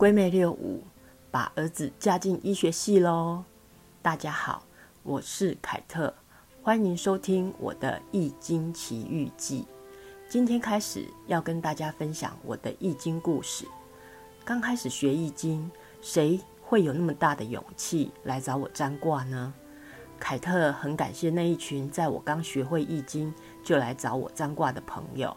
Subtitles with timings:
[0.00, 0.82] 闺妹六五
[1.30, 3.44] 把儿子嫁进医学系喽！
[4.00, 4.62] 大家好，
[5.02, 6.14] 我是凯特，
[6.62, 9.60] 欢迎收听我的《易经奇遇记》。
[10.26, 13.66] 今天开始要跟大家分享我的易经故事。
[14.42, 15.70] 刚开始学易经，
[16.00, 19.52] 谁会有那么大的勇气来找我占卦呢？
[20.18, 25.36] 凯特很感谢那一群在我刚学会易经就来找我占卦的朋友，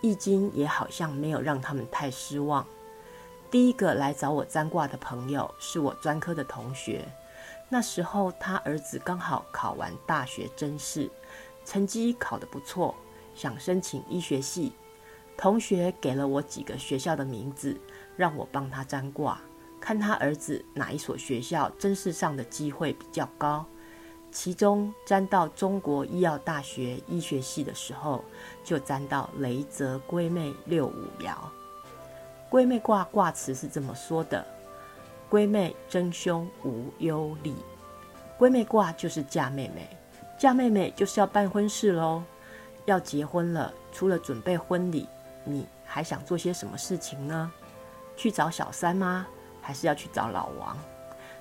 [0.00, 2.66] 易经也好像没有让他们太失望。
[3.52, 7.06] 第一个来找我占卦的朋友是我专科的同学，
[7.68, 11.10] 那时候他儿子刚好考完大学甄试，
[11.62, 12.94] 成绩考得不错，
[13.34, 14.72] 想申请医学系。
[15.36, 17.78] 同学给了我几个学校的名字，
[18.16, 19.38] 让我帮他占卦，
[19.78, 23.66] 看他儿子哪一所学校甄试上的机会比较高。
[24.30, 28.24] 其中占到中国医药大学医学系的时候，
[28.64, 31.34] 就占到雷泽闺妹六五爻。
[32.52, 34.44] 闺妹卦卦辞是这么说的
[35.30, 37.54] ：“闺妹真凶无忧虑。”
[38.38, 39.88] 闺妹卦就是嫁妹妹，
[40.36, 42.22] 嫁妹妹就是要办婚事喽。
[42.84, 45.08] 要结婚了，除了准备婚礼，
[45.44, 47.50] 你还想做些什么事情呢？
[48.16, 49.26] 去找小三吗？
[49.62, 50.76] 还是要去找老王？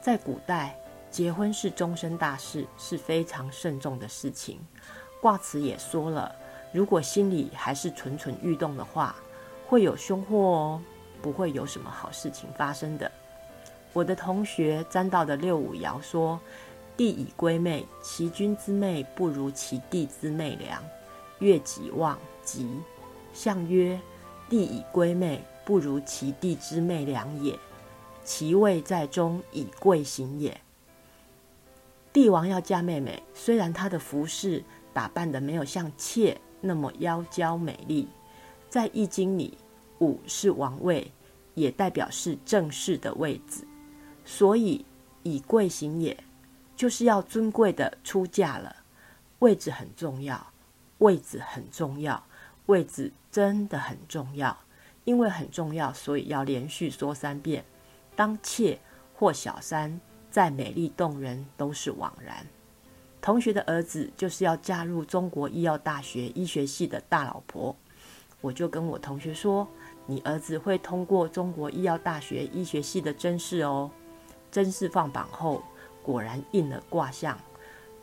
[0.00, 0.74] 在古代，
[1.10, 4.58] 结婚是终身大事，是非常慎重的事情。
[5.20, 6.34] 卦辞也说了，
[6.72, 9.14] 如果心里还是蠢蠢欲动的话，
[9.66, 10.82] 会有凶祸哦。
[11.24, 13.10] 不会有什么好事情发生的。
[13.94, 16.38] 我的同学占到的六五爻说
[16.98, 20.84] ：“帝以归妹，其君之妹不如其弟之妹良。
[21.38, 22.68] 月己旺，吉。
[23.32, 23.98] 象曰：
[24.50, 27.58] 帝以归妹，不如其弟之妹良也。
[28.22, 30.60] 其位在中，以贵行也。
[32.12, 38.08] 帝王要嫁妹妹，虽然她的服饰打扮的没有像妾那么妖娇美丽，
[38.68, 39.56] 在易经里。”
[40.00, 41.10] 五是王位，
[41.54, 43.66] 也代表是正式的位置，
[44.24, 44.84] 所以
[45.22, 46.16] 以贵行也，
[46.76, 48.76] 就是要尊贵的出嫁了。
[49.40, 50.52] 位置很重要，
[50.98, 52.24] 位置很重要，
[52.66, 54.56] 位置真的很重要。
[55.04, 57.62] 因为很重要，所以要连续说三遍。
[58.16, 58.80] 当妾
[59.14, 62.46] 或小三，再美丽动人都是枉然。
[63.20, 67.76] 同学的儿子就是要嫁入中国医药大学医学系的大老婆，
[68.44, 69.66] 我就跟我同学说。
[70.04, 73.90] 你儿子会通过中国医药大学医学系的甄试哦。
[74.52, 75.62] 甄试放榜后，
[76.02, 77.38] 果然应了卦象。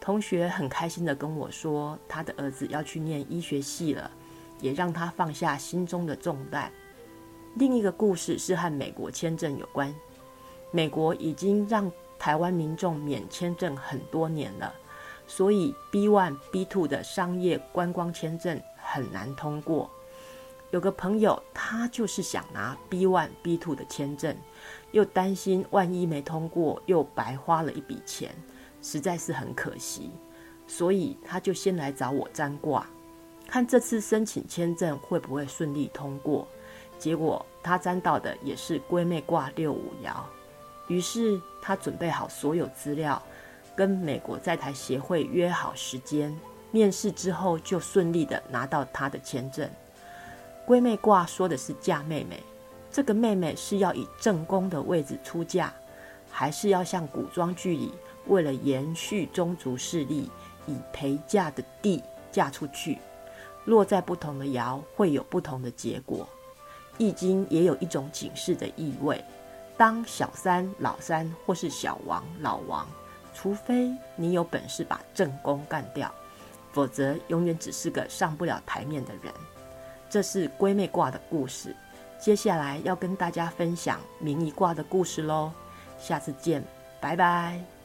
[0.00, 4.10] 同学很开心的跟我说，他的儿子要去念医学系了，
[4.62, 6.72] 也让他放下心中的重担。
[7.56, 9.94] 另一个故事是和美国签证有关。
[10.70, 14.72] 美国已经让台湾民众免签证很多年了，
[15.26, 19.90] 所以 B one、B two 的商业观光签证很难通过。
[20.70, 24.36] 有个朋友，他就是想拿 B one、B two 的签证，
[24.92, 28.32] 又担心万一没通过，又白花了一笔钱，
[28.80, 30.12] 实在是很可惜，
[30.68, 32.86] 所以他就先来找我占卦，
[33.48, 36.46] 看这次申请签证会不会顺利通过。
[36.98, 40.14] 结果他占到的也是闺妹卦六五爻，
[40.86, 43.20] 于是他准备好所有资料，
[43.74, 46.38] 跟美国在台协会约好时间，
[46.70, 49.68] 面试之后就顺利的拿到他的签证。
[50.66, 52.42] 闺妹卦说的是嫁妹妹，
[52.90, 55.72] 这个妹妹是要以正宫的位置出嫁，
[56.30, 57.92] 还是要像古装剧里
[58.26, 60.30] 为了延续宗族势力，
[60.66, 62.98] 以陪嫁的弟嫁出去？
[63.64, 66.28] 落在不同的爻，会有不同的结果。
[66.98, 69.22] 易经也有一种警示的意味：
[69.76, 72.86] 当小三、老三或是小王、老王，
[73.34, 76.12] 除非你有本事把正宫干掉，
[76.72, 79.32] 否则永远只是个上不了台面的人。
[80.10, 81.74] 这是归妹卦的故事，
[82.18, 85.52] 接下来要跟大家分享明夷卦的故事喽。
[85.98, 86.62] 下次见，
[87.00, 87.79] 拜拜。